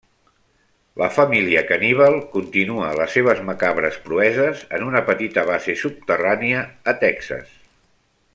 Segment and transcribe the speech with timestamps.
[1.01, 7.55] La família caníbal continua les seves macabres proeses en una petita base subterrània a Texas.